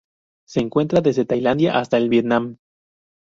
Se 0.47 0.61
encuentra 0.61 1.01
desde 1.01 1.25
Tailandia 1.25 1.77
hasta 1.77 1.97
el 1.97 2.09
Vietnam. 2.09 2.57